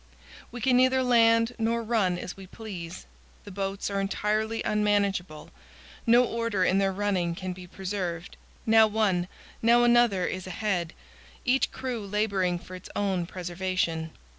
We 0.51 0.61
can 0.61 0.77
neither 0.77 1.03
land 1.03 1.53
nor 1.59 1.83
run 1.83 2.17
as 2.17 2.35
we 2.35 2.47
please. 2.47 3.05
The 3.43 3.51
boats 3.51 3.87
are 3.91 4.01
entirely 4.01 4.63
unmanageable; 4.63 5.51
no 6.07 6.23
order 6.23 6.65
in 6.65 6.79
their 6.79 6.91
running 6.91 7.35
can 7.35 7.53
be 7.53 7.67
preserved; 7.67 8.35
now 8.65 8.87
one, 8.87 9.27
now 9.61 9.83
another, 9.83 10.25
is 10.25 10.47
ahead, 10.47 10.93
each 11.45 11.71
crew 11.71 12.03
laboring 12.03 12.57
for 12.57 12.73
its 12.73 12.89
own 12.95 13.27
preservation. 13.27 14.09